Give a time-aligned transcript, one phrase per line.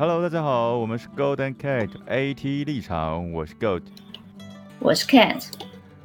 [0.00, 3.82] Hello，大家好，我们是 Golden Cat AT 立场，我是 Gold，
[4.78, 5.44] 我是 Cat。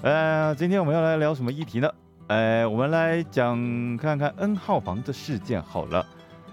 [0.02, 1.90] 呃，今天我们要来聊什么议题呢？
[2.28, 3.56] 呃，我们来讲
[3.96, 6.06] 看看 N 号房的事件好了。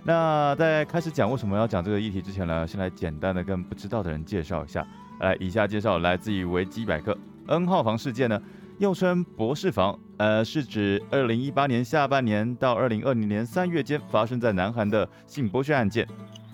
[0.04, 4.86] 那在开始讲为什么要讲这个议题之前呢，先来简单的跟不知道的人介绍一下。
[5.18, 7.18] 来，以下介绍来自于维基百科。
[7.48, 8.40] N 号房事件呢，
[8.78, 16.06] 又称博士房，呃，是指二零一八年下半年到二零二零年三月间发生在南韩的性剥削案件。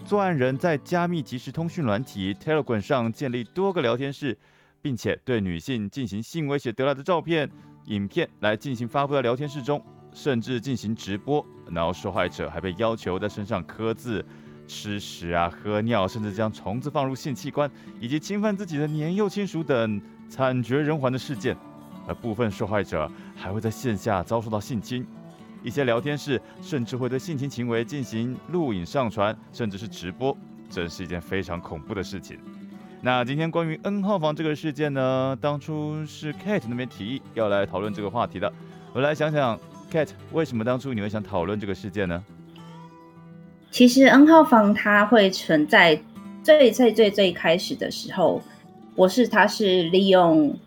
[0.09, 4.35] 作案人在加密即时通讯软体 Telegram 上建立多个聊天室，
[4.81, 7.47] 并且对女性进行性威胁得来的照片、
[7.89, 11.45] 影片来进行发布在聊天室中，甚至进行直播。
[11.71, 14.25] 然后受害者还被要求在身上刻字、
[14.67, 21.55] 吃屎啊、喝尿，甚至将虫子放入性器官，以及侵犯自己的年幼亲属等惨绝人寰的事件。
[22.07, 25.07] 而部分受害者还会在线下遭受到性侵。
[25.63, 30.37] 一些聊天室甚至会对性侵行为进行录影上传，甚至是直播，
[30.71, 32.39] 真是一件非常恐怖的事情。
[33.01, 38.53] 那今天关于 N 号房这个事件呢，当初是 Kate 那边提议要来讨论这个话题的。
[38.93, 39.59] 我来想想
[39.91, 42.25] ，Kate 为什么当初你会想讨论这个事件呢？
[43.71, 46.01] 其实 N 号房它会存在
[46.43, 48.43] 最最最最开始的时候，
[48.95, 50.59] 我是它是利用。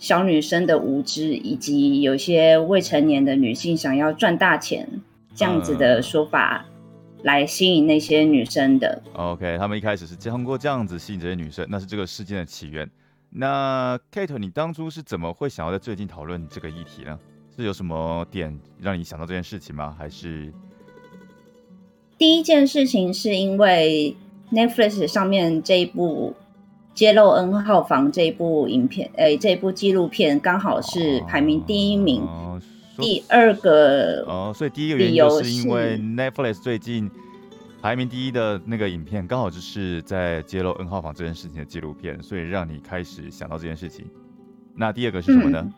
[0.00, 4.88] 小女生的无知，以及有些未成年的女性想要赚大钱
[5.34, 6.64] 这样子的说法，
[7.22, 9.02] 来吸引那些女生的。
[9.12, 12.90] OK，他们一开始是通过这样子吸引这些女生，那是这个事件的起源。
[13.28, 17.18] 那 Kate，你当初是怎么会想要在最近讨论这个议题呢？
[17.54, 19.94] 是有什么点让你想到这件事情吗？
[19.98, 20.50] 还是
[22.16, 24.16] 第一件事情是因为
[24.50, 26.34] Netflix 上面这一部。
[26.94, 32.22] 揭露 N 号房这部影片，诶，这部纪录片刚好是排名第一名。
[32.22, 32.60] 哦
[32.96, 37.10] 第二个哦，所以第一个原因就是因为 Netflix 最近
[37.80, 44.04] 排名第一的那个影片，刚好就是在揭露 N 号房这件事情的纪录片，所以让你开始想到这件事情。
[44.74, 45.72] 那第二个是什么呢？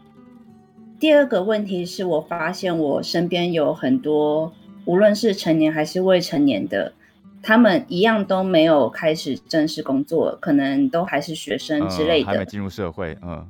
[0.98, 4.52] 第二个问题是我发现我身边有很多，
[4.84, 6.92] 无论是成年还是未成年的。
[7.42, 13.18] 他们一样都没有开始正式工作，可能都还是学生之类的，还没进入社会。
[13.22, 13.46] 嗯，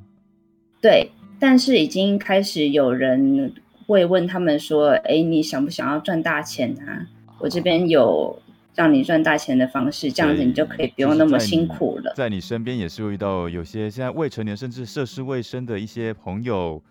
[0.81, 1.11] 对。
[1.39, 3.53] 但是已经开始有人
[3.85, 7.05] 会问他们说：“哎，你想不想要赚大钱啊？
[7.37, 8.41] 我这边有
[8.73, 16.81] 让你赚大钱的方式，这样子你就可以不用那么辛苦了。”在你身边也是会遇到有些现在未成年甚至涉世未深的一些朋友，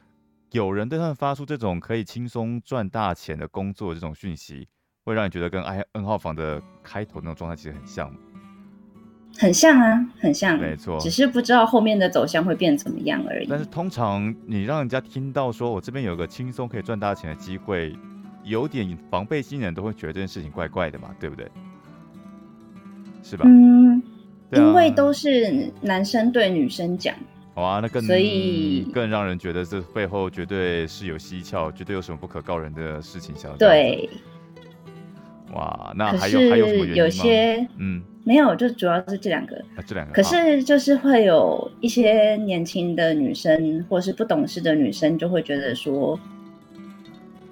[0.50, 4.68] 有人对他们发出这种可以轻松赚大钱的工作这种讯息。
[5.04, 8.14] 会让你觉得跟 I N 号房的开头那种状态其实很像，
[9.36, 13.46] 很像啊，很像，没错，只是不知道后面的走向会变怎么样而已。
[13.48, 17.96] 但是通常你让人家听到说我这边有个轻松可以赚大钱的机会，
[18.44, 21.50] 有点防备心人都会觉得这件事情怪怪的嘛，对不对？
[23.24, 23.44] 是吧？
[23.46, 24.02] 嗯，
[24.52, 27.14] 因为都是男生对女生讲，
[27.54, 34.08] 好啊，那更所以更让人觉得这背后绝对是有蹊跷，绝对有什么不可告人的事情想对。
[35.52, 37.68] 哇，那还有还有什么原因吗？
[37.78, 39.56] 嗯，没有，就主要是这两个。
[39.76, 40.12] 啊，这两个。
[40.12, 46.18] 可是就是会有一些年轻的女生，或是不懂事的女生，就会觉得说，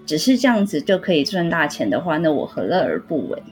[0.06, 3.42] 只是这样子就可以赚大钱的话，那我何乐而不为？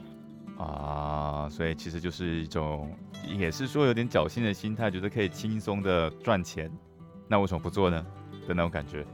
[0.56, 2.90] 啊，所以其实就是一种，
[3.38, 6.70] 也是说有点侥幸的心态，觉得可以轻松的赚钱，
[7.28, 8.04] 那为什么不做呢？
[8.46, 9.04] 的那种感觉。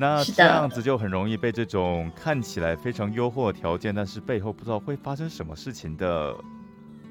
[0.00, 6.36] 那这样子就很容易被这种看起来非常优厚的条件，但是背后不知道会发生什么事情的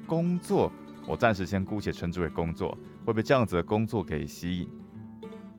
[0.06, 0.72] 工作，
[1.06, 4.68] 我暂时先姑且称之为工作，会被这样子的工作给吸引，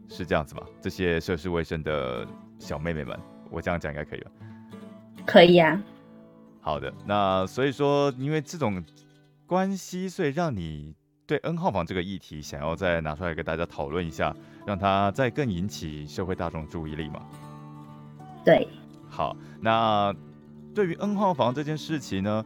[0.08, 0.64] 是这样子吗？
[0.82, 3.16] 这些涉世未深的小妹妹们，
[3.52, 4.32] 我这样讲应该可以吧？
[5.26, 5.80] 可以啊。
[6.62, 8.84] 好的，那所以说，因为这种
[9.46, 10.96] 关系，所以让你。
[11.30, 14.36] 对 N 号房这个议题，想要再拿出来跟大家讨论一下，
[14.66, 17.22] 让它再更引起社会大众注意力嘛？
[18.44, 18.68] 对，
[19.08, 20.12] 好，那
[20.74, 22.44] 对于 N 号房这件事情呢，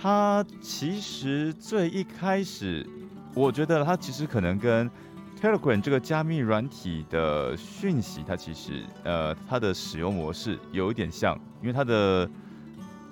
[0.00, 2.86] 它其实最一开始，
[3.34, 4.88] 我觉得它其实可能跟
[5.40, 12.30] Telegram 这个加密软体的讯息，它其实呃它的使用模式有一点像，因为它的。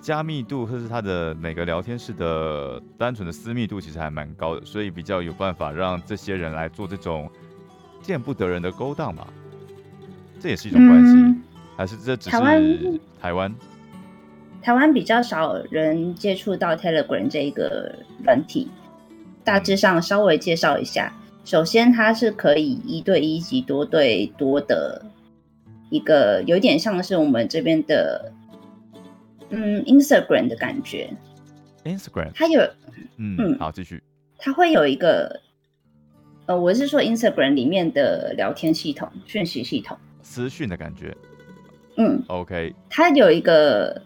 [0.01, 7.29] 加密度或是它的每个聊天室的单纯的私密度其实还蛮高的，所以比较有办法让这些人来做这种
[8.01, 9.27] 见不得人的勾当吧，
[10.39, 11.41] 这也是一种关系，
[11.77, 13.55] 还是这只是台湾台湾
[14.59, 17.93] 台湾比较少人接触到 Telegram 这一个
[18.23, 18.71] 软体，
[19.43, 21.13] 大致上稍微介绍一下，
[21.45, 25.05] 首先它是可以一对一及多对多的
[25.91, 28.31] 一个，有点像是我们这边的。
[29.51, 31.09] 嗯，Instagram 的感觉
[31.83, 32.61] ，Instagram，它有
[33.17, 33.59] 嗯，嗯。
[33.59, 34.01] 好，继续。
[34.37, 35.39] 它会有一个，
[36.47, 39.97] 呃，我是说 Instagram 里面的聊天系统、讯息系统。
[40.23, 41.15] 私讯的感觉？
[41.97, 44.01] 嗯，，OK，它有一个，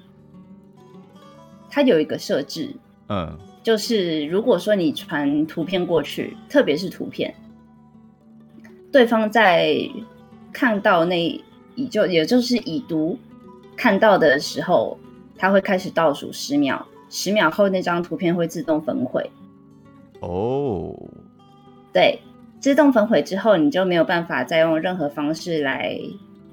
[1.69, 2.75] 它有一个设置，
[3.09, 7.33] 嗯，就是如果说你传图片过去，特别是图片，
[8.91, 9.77] 对方在
[10.51, 11.41] 看到那
[11.75, 13.17] 已就也就是已读
[13.77, 14.97] 看到的时候，
[15.37, 19.29] 它会开始倒数十秒，十秒后那张图片会自动焚毁。
[20.21, 20.95] 哦，
[21.93, 22.19] 对，
[22.59, 25.99] 自动焚毁之后，你就没有办法再用任何方式来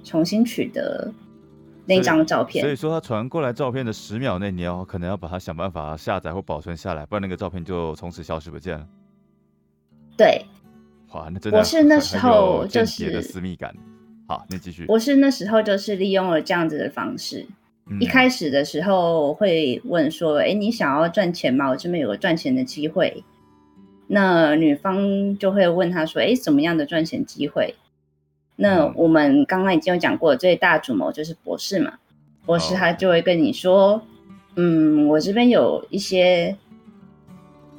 [0.04, 1.12] 重新取得
[1.86, 2.76] 那张照片所以片。
[2.76, 8.86] 说他传过来照片的十秒内，你要可能要把它想办法下载或保存下来，不然那个照片就从此消失不见了。
[10.16, 10.44] 对，
[11.12, 13.74] 哇，那真的我是那很时候就是私密感。
[14.28, 14.84] 好，你继续。
[14.88, 17.46] 我是那时候就是利用了这样子的方式。
[18.00, 21.68] 一嗯开始的时候会问说：“哎，你想要赚钱吗？
[21.68, 23.24] 我这边有个赚钱的机会。”
[24.06, 27.74] 那女方就会问他说：“哎，什么样的赚钱机会？”
[28.56, 31.94] 那嗯我们刚刚已经有讲过，最大主谋就是博士嘛。
[32.44, 34.02] 博士哦他就会跟你说
[34.56, 36.56] ：“嗯，我这边有一些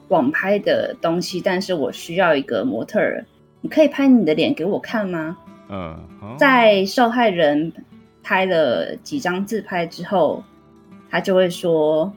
[0.07, 3.25] 网拍的东西，但是我需要一个模特儿，
[3.61, 5.37] 你可以拍你的脸给我看吗？”
[5.69, 7.71] 嗯，哦在受害人
[8.23, 10.43] 拍了几张自拍之后，
[11.09, 12.11] 他就会说：“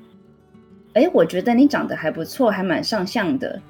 [0.95, 3.61] 哎，我觉得你长得还不错，还蛮上相的，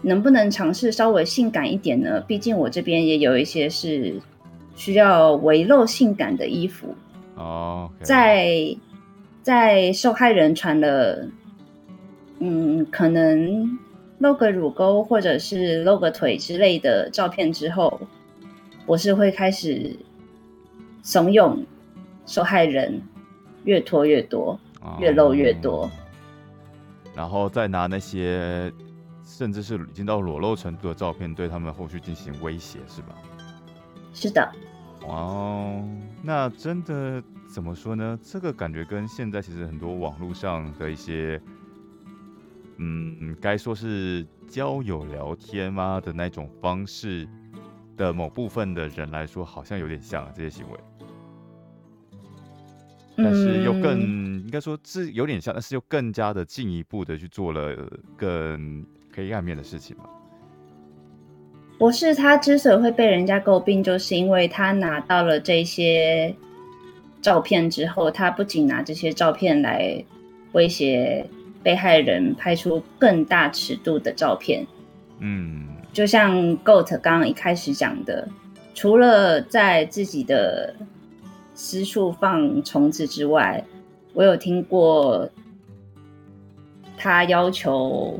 [0.00, 2.20] 能不能尝试稍微性感一点呢？
[2.20, 4.14] 毕竟我这边也有一些是
[4.76, 6.94] 需要微露性感的衣服。
[7.34, 8.76] 哦在
[9.42, 11.28] 在受害人传了，
[12.38, 13.78] 嗯，可能
[14.18, 18.00] 露个乳沟或者是露个腿之类的照片之后，
[18.86, 19.94] 我是会开始
[21.04, 21.64] 怂恿
[22.26, 23.00] 受害人
[23.64, 24.58] 越拖越多，
[24.98, 25.90] 越露越多哦。
[27.14, 28.72] 然后再拿那些
[29.24, 33.14] 甚至是已经到裸露程度的照片，对他们后续进行威胁，是吧？
[34.14, 34.52] 是的，
[35.06, 35.84] 哦，
[36.22, 38.18] 那真的怎么说呢？
[38.22, 41.40] 这个感觉跟现在其实很多网络上的一些，
[42.78, 47.28] 嗯，该说是交友聊天吗的那种方式
[47.96, 50.78] 的某部分的人来说，好像有点像、啊、这些行为，
[53.16, 54.24] 但是又更、嗯。
[54.44, 57.74] 应该说是有点像，但是又更加的进一步的去做了
[58.16, 60.04] 更黑暗面的事情嘛。
[61.78, 66.32] 博士他之所以会被人家诟病，就是因为他拿到了这些
[67.20, 70.04] 照片之后，他不仅拿这些照片来
[70.52, 71.26] 威胁
[71.64, 74.64] 被害人拍出更大尺度的照片，
[75.18, 78.28] 嗯，就像 Goat 刚刚一开始讲的，
[78.74, 80.74] 除了在自己的
[81.54, 83.64] 私处放虫子之外，
[84.12, 85.30] 我有听过
[86.96, 88.18] 他要求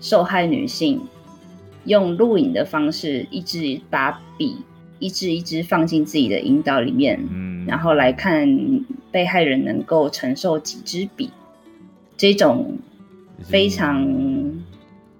[0.00, 1.00] 受害女性
[1.84, 4.58] 用录影的方式，一支把笔
[5.00, 7.18] 一支一支放进自己的阴道里面，
[7.66, 8.48] 然后来看
[9.10, 11.28] 被害人能够承受几支笔，
[12.16, 12.78] 这种
[13.40, 14.06] 非常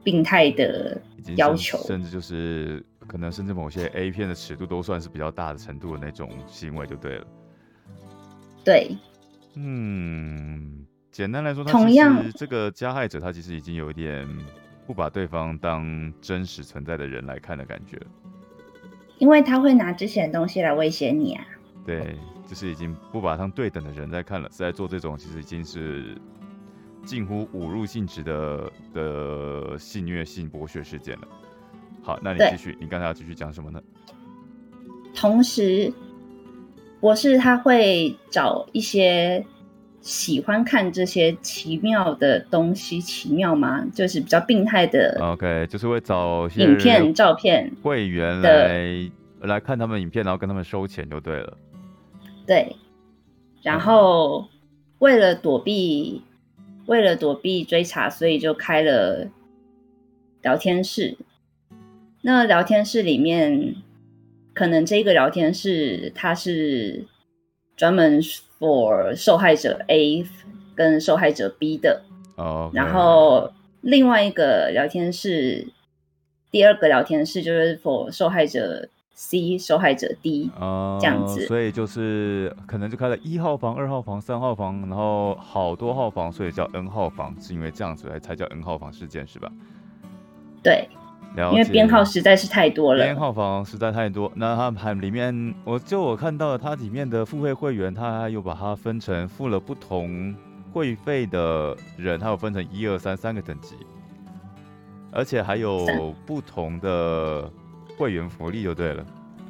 [0.04, 1.78] 病态的经要求。
[1.78, 7.26] 甚至就是可能甚至某些 A 片的尺度都算是比较大的程度的那种行为就对了。
[8.64, 8.96] 对，
[9.54, 14.28] 嗯，简单来说，同样实这个加害者他其实已经有一点
[14.86, 18.00] 不把对方当真实存在的人来看的感觉。
[19.18, 21.46] 因为他会拿之前的东西来威胁你啊。
[21.86, 26.16] 对，就是已经不把他当对等的人在看了，是在做这种其实已经是
[27.04, 31.28] 近乎侮辱性质的的性虐性剥削事件了。
[32.02, 33.82] 好，那你对继续，你刚才要继续讲什么呢？
[35.14, 35.92] 同时，
[37.00, 39.44] 博士他会找一些
[40.00, 43.84] 喜欢看这些奇妙的东西，奇妙吗？
[43.94, 51.56] 就是比较病态的 OK，就是会找影片、照片，会员的来来看他们影片，然后跟他们收钱就对了。
[52.46, 52.76] 对。
[53.62, 54.46] 然后
[54.98, 56.22] 为了躲避，
[56.86, 59.28] 为了躲避追查，所以就开了
[60.42, 61.16] 聊天室。
[62.22, 63.74] 那聊天室里面，
[64.54, 67.06] 可能这个聊天室它是
[67.76, 70.24] 专门 for 受害者 A
[70.74, 72.02] 跟受害者 B 的，
[72.36, 75.68] 哦，然后另外一个聊天室，
[76.50, 80.50] 第二个聊天室就是 for 受害者 C、受害者 D。
[80.60, 89.50] 哦，这样子所以就是可能就开了一号房、二号房、三号房，然后好多号房，所以叫 N 号房，是因为这样子来才叫 N 号房事件是吧？
[90.62, 90.88] 对，
[91.36, 93.04] 因为编号实在是太多了。
[93.04, 100.34] 编号房实在太多，那它还里面，我就我看到了它里面的付费会员，它还有把它分成付了不同
[100.72, 103.76] 会费的人，它有分成一二三三个等级。
[105.12, 105.86] 而且还有
[106.26, 107.48] 不同的
[107.96, 109.06] 会员福利就对了，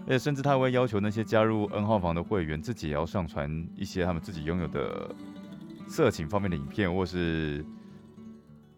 [0.07, 5.11] 而且甚至他会要求那些加入 N 号房的会员自己也要上传一些他们自己拥有的
[5.89, 7.65] 色情方面的影片，或是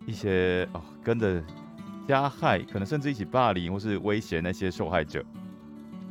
[0.06, 1.42] 一些哦跟着
[2.06, 5.24] 加害，可能甚至一起霸凌或是威胁那些受害者，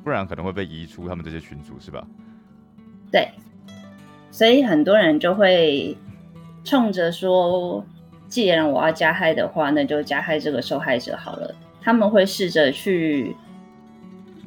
[0.03, 2.05] 不然可能会被移出他们这些群组，是吧？
[3.11, 3.29] 对，
[4.31, 5.97] 所以很多人就会
[6.65, 7.85] 冲着说，
[8.27, 11.55] 既然我要加害的话，那就加害这个受害者好了。
[11.81, 13.35] 他们会试着去，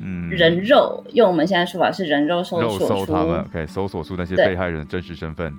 [0.00, 5.52] 嗯，人肉，用我们现在说法是人肉搜索出，搜他们，可以搜索出那些被害人的真实身份。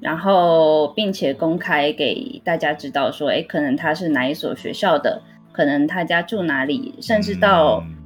[0.00, 7.96] 然后并且公开给大家知道说，哎，可能他是哪一所学校的，可能他家住哪里，甚至到嗯。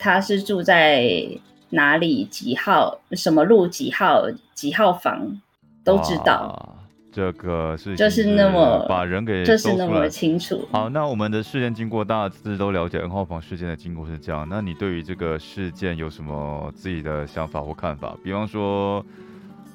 [0.00, 1.26] 他是住在
[1.70, 5.40] 哪里几号、什么路几号、几号房，
[5.82, 6.77] 都知道，哇
[7.18, 10.08] 这个事情就是那么把人给就是那么。
[10.08, 10.66] 清楚。
[10.70, 14.46] 好，那我们的事件经过大致都了解，N 号房事件的经过是这样。
[14.48, 18.16] 那你对于这个事件有什么自己的想法或看法？
[18.22, 19.04] 比方说，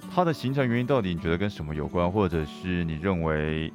[0.10, 3.72] 它的形成原因到底你觉得跟什么有关，或者是你认为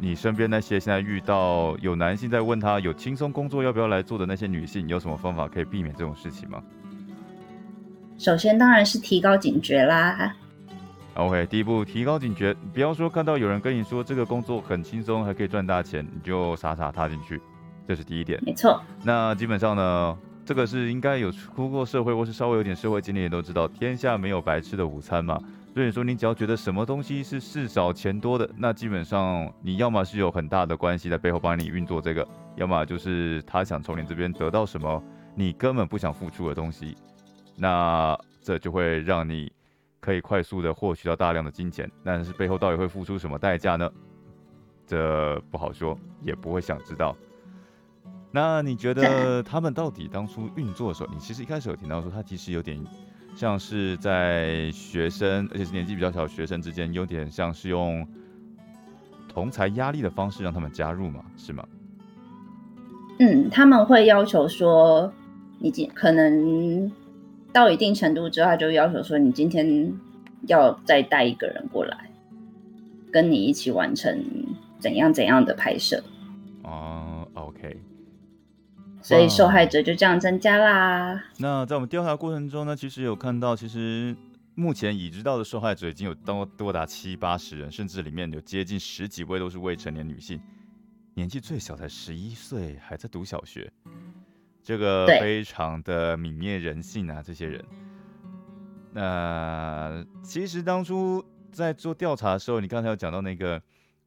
[0.00, 6.60] 你身边那些现在遇到有男性在问他有轻松工作要不要来做的那些女性，你有什么方法可以避免这种事情吗
[8.18, 10.34] 首先当然是提高警觉啦，
[11.14, 17.40] ？OK，第一步提高警觉，不要说看到有人跟你说这个工作很轻松，还可以赚大钱，你就傻傻踏进去，
[17.86, 18.38] 这是第一点。
[18.44, 25.40] 没错，那基本上呢，这个是应该有出过社会或是稍微有点社会经历的都知道，天下没有白吃的午餐嘛。
[25.72, 35.02] 所以说，你只要觉得什么东西是事少钱多的，那基本上你要么是有很大的关系在背后帮你运作这个，要么就是他想从你这边得到什么
[35.34, 36.96] 你根本不想付出的东西，
[37.56, 39.52] 那这就会让你
[40.04, 43.90] 可以快速的获取到大量的金钱，但是背后到底会付出什么代价呢？
[44.86, 47.16] 这不好说，也不会想知道。
[48.30, 52.78] 那你觉得 他们到底当初运作的时候，你其实一开始有听到说，他其实有点
[53.34, 58.06] 像是在学生，而且是年纪比较小的学生之间，有点像是用
[59.26, 61.66] 同才压力的方式让他们加入嘛，是吗？
[63.20, 65.10] 嗯，他们会要求说，
[65.58, 66.92] 你今可能
[67.54, 69.94] 到一定程度之后，他就要求说，你今天
[70.48, 72.10] 要再带一个人过来，
[73.12, 74.24] 跟你一起完成
[74.80, 76.02] 怎样怎样的拍摄，
[76.64, 77.76] 哦、o k
[79.00, 81.22] 所以受害者就这样增加啦。
[81.38, 84.16] 那在我们调查过程中呢，其实有看到，其实
[84.56, 90.40] 目前已知道的受害者已经有多多达七八十人，甚至里面有接近十几位都是未成年女性，
[91.14, 93.70] 年纪最小才十一岁，还在读小学，
[94.64, 97.22] 这个非常的泯灭人性啊！
[97.22, 97.62] 这些人，
[98.92, 103.60] 那其实当初在做调查的时候，你刚才有讲到那个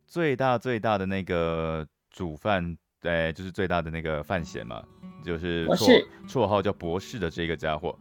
[0.08, 4.84] 最大最大的那个主犯，哎，就是最大的那个范闲嘛，
[5.24, 7.96] 就是绰绰号叫博士的这个家伙，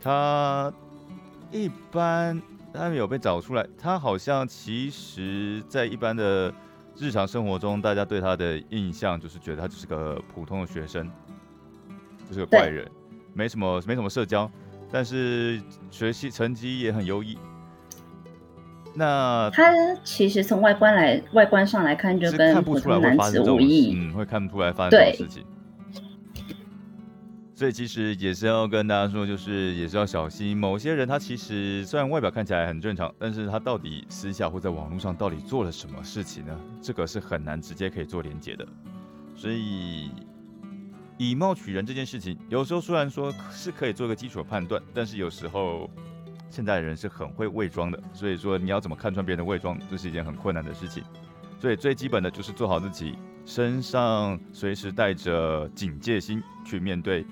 [0.00, 0.72] 他
[1.50, 2.40] 一般
[2.72, 6.54] 他们有被找出来，他好像其实在一般的
[6.96, 11.10] 日常生活中，大家对他的印象就是觉得他只是个普通的学生，
[12.32, 12.90] 就是个怪人，
[13.34, 14.50] 没什么没什么社交，
[14.90, 15.60] 但是
[15.90, 17.36] 学习成绩也很优异。
[18.94, 19.70] 那他
[20.02, 23.58] 其实从外观来外观上来看，就跟普看不出来会发生这种。
[23.60, 25.44] 嗯，会看不出来发生这种事情。
[27.54, 30.56] 所以其实也是要跟大家说，就是也是要小心。
[30.56, 36.58] 某些人他其实虽然外表看起来很正常，但是他到底私下或在网络上到底做了什么事情呢？
[36.80, 38.66] 这个是很难直接可以做连接的。
[39.34, 40.10] 所以
[41.22, 45.88] 以貌取人这件事情，有时候虽然说是可以做一个基础的判断，但是有时候
[46.50, 51.00] 现在的人是很会伪装的，所以说你要怎么看穿别人的伪装，这是一件很困难的事情。
[51.60, 53.14] 所以最基本的就是做好自己，
[53.46, 57.24] 身上随时带着警戒心去面对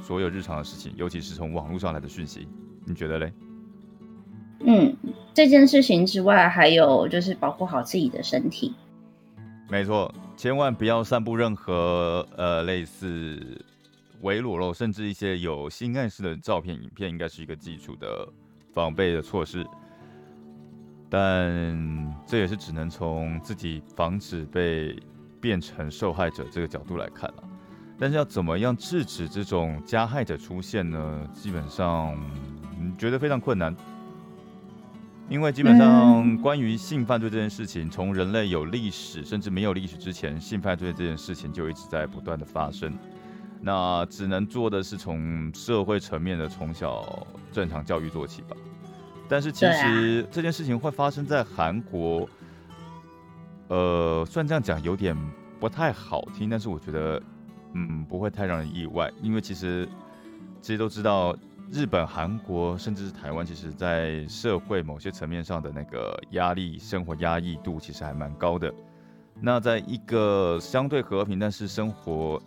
[0.00, 2.46] 所有日常的事情，尤其是从网络上来的讯息。
[2.84, 3.32] 你觉得嘞？
[4.60, 4.96] 嗯，
[5.34, 8.76] 这件事情之外，还有就是保护好自己的身体。
[9.68, 13.64] 没错，千万不要散布任何呃类似
[14.22, 18.28] 伪裸露，甚至一些有性暗示的照片、影片，应该是一个基础的
[18.72, 19.66] 防备的措施。
[21.08, 24.98] 但这也是只能从自己防止被
[25.40, 27.44] 变成受害者这个角度来看了。
[27.96, 31.28] 但是要怎么样制止这种加害者出现呢？
[31.32, 32.18] 基本上，
[32.98, 33.74] 觉得非常困难。
[35.28, 42.92] 因为基本上嗯关于性犯罪这件事情，从人类有历史甚至没有历史之前，性犯罪这件事情就一直在不断的发生。
[43.60, 48.54] 那只能做的是从社会层面的从小正常教育做起吧。
[49.26, 52.28] 但是其实这件事情会发生在韩国，
[53.68, 55.16] 呃，虽然这样讲有点
[55.58, 57.22] 不太好听，但是我觉得，
[57.72, 59.88] 嗯，不会太让人意外，因为其实
[60.60, 61.34] 其实都知道，
[61.70, 68.72] 日本、韩国甚至是台湾，其实在社会某些层面上的那个压力、生活压抑度其实还蛮高的。
[69.40, 72.40] 那在一个相对和平，但是生活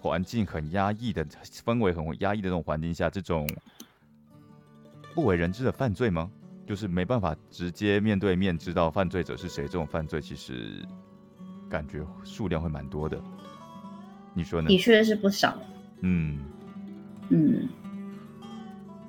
[0.00, 1.24] 环境很压抑的
[1.64, 3.48] 氛围很压抑的这种环境下，这种
[5.14, 6.30] 不为人知的犯罪吗？
[6.66, 10.84] 就是没办法直接面对面知道犯罪者是谁，这种犯罪其实
[11.70, 13.18] 感觉数量会蛮多的。
[14.34, 14.68] 你说呢？
[14.68, 15.56] 的确是不少。
[16.00, 16.40] 嗯
[17.30, 17.68] 嗯，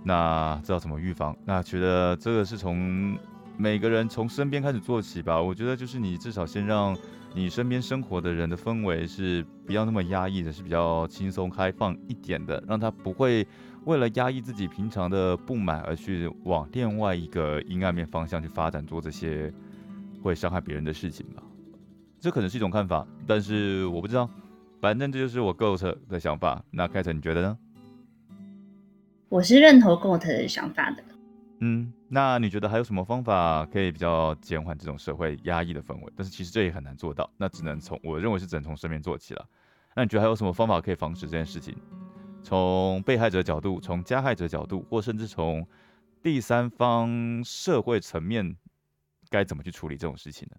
[0.08, 1.36] 那知道怎么预防？
[1.46, 3.18] 那觉得这个是从
[3.58, 5.42] 每个人从身边开始做起吧。
[5.42, 6.98] 我觉得就是你至少先让
[7.34, 13.46] 你身边生活的人的氛围是不要那么压抑的，是比较轻松开放一点的，让他不会。
[13.86, 19.54] 为了压抑自己平常的不满而去往另外一个阴暗面方向去发展，做这些
[20.22, 21.42] 会伤害别人的事情吧，
[22.20, 24.30] 这可能是一种看法，但是我不知道，
[24.82, 26.62] 反正这就是我 Goat 的想法。
[26.70, 27.58] 那凯特你觉得呢？
[29.30, 31.04] 我是认同 Goat 的想法的。
[31.60, 36.14] 嗯，那你觉得还有什么方法可以比较减缓这种社会压抑的氛围？
[36.16, 39.46] 但是其实这也很难做到，那只能从我认为是只能从身边做起了。
[39.96, 41.76] 那你觉得还有什么方法可以防止这件事情？
[42.44, 45.68] 从被害者角度，从加害者角度，或甚至从
[46.24, 48.56] 第三方社会层面，
[49.30, 50.58] 该怎么去处理这种事情呢？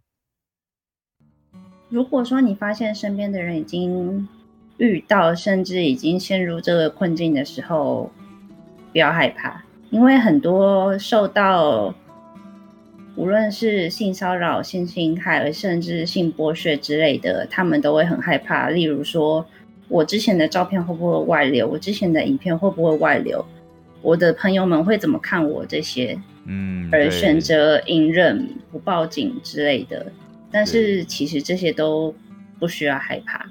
[1.89, 4.29] 如果说你发现身边的人已经
[4.77, 8.13] 遇到，甚至已经陷入这个困境的时候，
[8.99, 11.95] 不要害怕，因为很多受到
[13.14, 18.71] 无论是性骚扰、性侵害，甚至性剥削之类的，他们都会很害怕。
[18.71, 19.47] 例如说。
[19.90, 21.67] 我之前的照片会不会外流？
[21.67, 23.43] 我之前的影片会不会外流？
[24.02, 26.21] 我的朋友们会怎么看我这些？
[26.45, 30.12] 嗯，而选择隐忍、不报警之类的。
[30.50, 32.14] 但是其实这些都
[32.59, 33.47] 不需要害怕，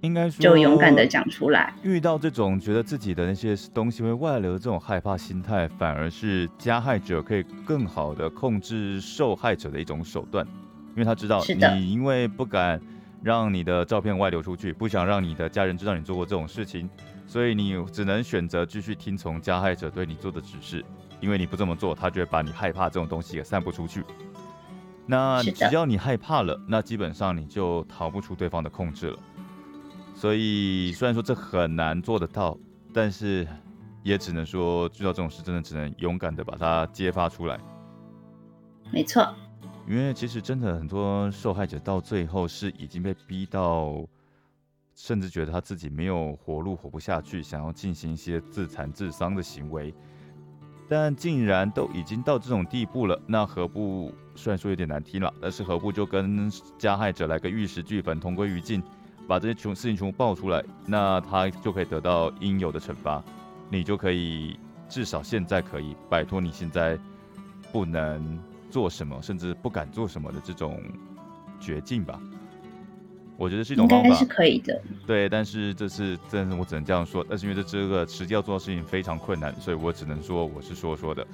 [0.00, 1.74] 应该说就勇敢的讲出来。
[1.82, 10.46] 遇到这种觉得自己的那些东西会外流的这种害怕心态，反而是加害者可以更好的控制受害者的一种手段，
[10.90, 11.42] 因为他知道
[11.74, 12.80] 你因为不敢。
[13.20, 16.88] 让你的照片外流出去，不想让你的家人知道你做过这种事情，
[17.26, 20.84] 所以你只能选择继续听从加害者对你做的指示，
[21.20, 24.04] 因为你不这么做，他就会把你害怕这种东西给散布出去。
[25.04, 29.18] 那只要你害怕了，那基本上你就逃不出对方的控制了。
[30.18, 32.58] 所以虽然说这很难做得到，
[32.92, 33.46] 但是
[34.02, 37.56] 也只能说遇到这种事，真的只能勇敢的把它揭发出来。
[38.90, 39.32] 没错。
[39.86, 44.04] 因为其实真的很多受害者到最后是已经被逼到，
[44.96, 49.94] 甚至觉得他自己没有活路活不下去，想要进行一些自残自伤的行为，
[50.88, 58.82] 但竟然都已经到这种地步了，那何不虽然说有点难听了，但是何不就跟加害者来个玉石俱焚，同归于尽，
[59.28, 63.22] 把这些穷事情全部爆出来，那他就可以得到应有的惩罚，
[63.70, 66.98] 你就可以至少现在可以摆脱你现在
[67.70, 68.36] 不能。
[68.70, 70.78] 做什么，甚至不敢做什么的这种
[71.58, 72.20] 绝境吧，
[73.38, 74.78] 我觉得是一种方法，是可以的。
[75.06, 77.24] 对，但是这是真的，我只能这样说。
[77.26, 81.26] 但是因为这这个实际要做的事情非常困难，所以我只能说我是说说的。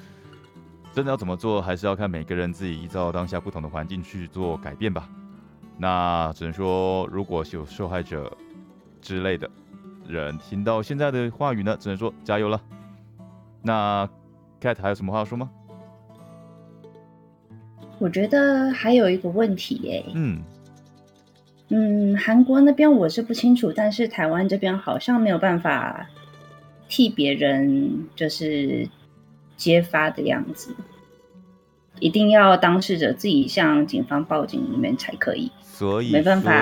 [0.92, 5.08] 真的要怎么做，还是要看每个人自己依照当下不同的环境去做改变吧。
[5.76, 8.36] 那只能说，如果有受害者
[9.00, 9.50] 之类的
[10.06, 12.60] 人听到现在的话语呢，只能说加油了。
[13.62, 14.08] 那
[14.60, 15.50] Cat 还有什么话要说吗？
[17.98, 20.42] 我觉得还有一个问题耶，嗯
[21.68, 26.06] 嗯，韩国那边我是不清楚，但是台湾这边好像没有办法
[26.88, 28.86] 替别人就是
[29.56, 30.74] 揭发的样子，
[32.00, 36.52] 一定要当事者自己向警方报警里面才可以，所以没办法，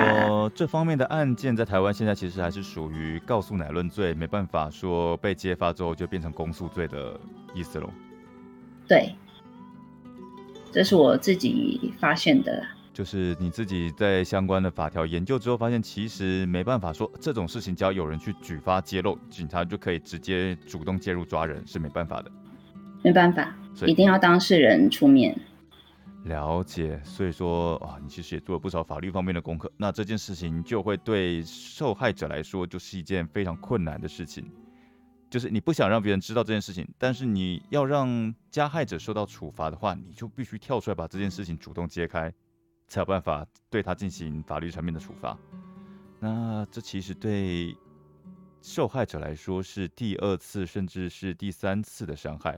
[0.55, 7.19] 这方面的案件在台湾现在其实还是属于告诉乃论罪，没办法说被揭发之后就变成公诉罪的
[7.53, 7.89] 意思喽，
[8.87, 9.13] 对。
[10.71, 22.31] 这是我自己发现的，就是你自己在相关的法条研究之后，发现其实没办法说这种事情，只要有人去举发揭露，警察就可以直接主动介入抓人，是没办法的。
[23.03, 23.53] 没办法，
[23.85, 25.37] 一定要当事人出面。
[26.23, 34.49] 了解，所以说啊，你其实也做了不少法律方面的功课，那这件事情就会对受害者来说，就是一件非常困难的事情。
[35.29, 42.31] 就是你不想让别人知道这件事情，但是你要让加害者受到处罚的话，你就必须跳出来把这件事情主动揭开，
[42.87, 45.37] 才有办法对他进行法律层面的处罚。
[46.19, 47.75] 那这其实对
[48.61, 52.57] 受害者来说是第二次甚至是第三次的伤害。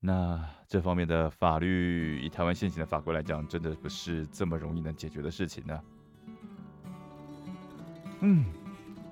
[0.00, 5.80] 那这方面的法律，以台湾现行的法规来讲，真的不是这么容易能解决的事情呢。
[8.20, 8.46] 嗯，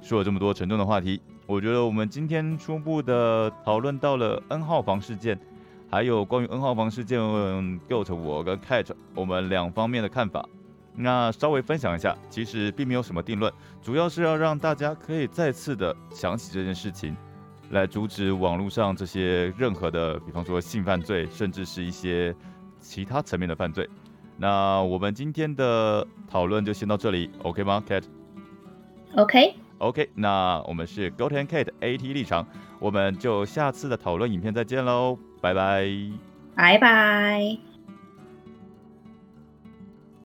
[0.00, 5.38] 说了这么多沉重的话题，我觉得我们今天初步的讨论到了 N 号房事件，
[5.90, 7.20] 还有关于 N 号房事件
[7.88, 10.48] Goat 我跟 Cat 我们两方面的看法。
[10.94, 17.14] 那稍微分享一下，其实并没有什么定论，主要是要让大家可以再次的想起这件事情，
[17.70, 22.34] 来阻止网络上这些任何的，比方说性犯罪，甚至是一些
[22.80, 23.88] 其他层面的犯罪。
[24.36, 29.54] 那我们今天的讨论就先到这里，OK 吗，Cat？OK。
[29.78, 32.46] OK，那我们是 Goat and Cat AT 立场，
[32.80, 35.86] 我们就下次的讨论影片再见喽，拜拜，
[36.54, 37.67] 拜拜。